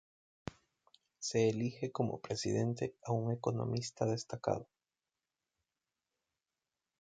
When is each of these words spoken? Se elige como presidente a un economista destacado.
Se 1.19 1.47
elige 1.47 1.91
como 1.91 2.21
presidente 2.21 2.95
a 3.03 3.11
un 3.11 3.31
economista 3.31 4.07
destacado. 4.07 4.67